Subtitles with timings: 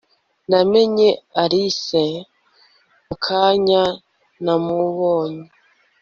[0.49, 1.09] namenye
[1.43, 2.03] alice
[3.05, 3.83] mukanya
[4.43, 5.45] namubonye